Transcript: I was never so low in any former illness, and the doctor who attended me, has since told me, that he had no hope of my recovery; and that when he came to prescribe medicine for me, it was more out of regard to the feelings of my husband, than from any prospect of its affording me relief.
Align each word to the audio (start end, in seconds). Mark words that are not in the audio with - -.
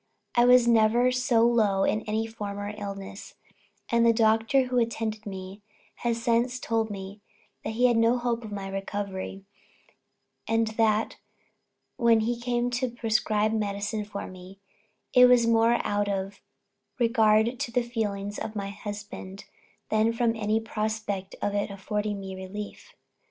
I 0.33 0.45
was 0.45 0.67
never 0.67 1.11
so 1.11 1.43
low 1.45 1.83
in 1.83 2.01
any 2.07 2.25
former 2.25 2.73
illness, 2.75 3.35
and 3.89 4.03
the 4.03 4.11
doctor 4.11 4.63
who 4.63 4.79
attended 4.79 5.27
me, 5.27 5.61
has 5.97 6.19
since 6.23 6.59
told 6.59 6.89
me, 6.89 7.21
that 7.63 7.73
he 7.73 7.85
had 7.85 7.97
no 7.97 8.17
hope 8.17 8.43
of 8.43 8.51
my 8.51 8.67
recovery; 8.67 9.45
and 10.47 10.69
that 10.69 11.17
when 11.97 12.21
he 12.21 12.41
came 12.41 12.71
to 12.71 12.89
prescribe 12.89 13.53
medicine 13.53 14.03
for 14.03 14.25
me, 14.25 14.59
it 15.13 15.27
was 15.27 15.45
more 15.45 15.77
out 15.85 16.09
of 16.09 16.41
regard 16.97 17.59
to 17.59 17.71
the 17.71 17.83
feelings 17.83 18.39
of 18.39 18.55
my 18.55 18.71
husband, 18.71 19.45
than 19.89 20.13
from 20.13 20.35
any 20.35 20.59
prospect 20.59 21.35
of 21.43 21.53
its 21.53 21.71
affording 21.71 22.19
me 22.19 22.33
relief. 22.35 22.95